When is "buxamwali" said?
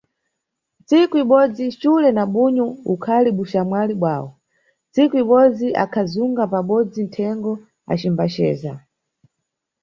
3.37-3.93